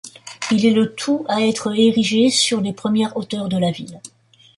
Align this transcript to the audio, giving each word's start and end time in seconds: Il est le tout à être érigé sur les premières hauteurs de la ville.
Il 0.49 0.65
est 0.65 0.71
le 0.71 0.95
tout 0.95 1.25
à 1.29 1.43
être 1.43 1.75
érigé 1.77 2.31
sur 2.31 2.59
les 2.59 2.73
premières 2.73 3.15
hauteurs 3.17 3.49
de 3.49 3.57
la 3.59 3.69
ville. 3.69 4.01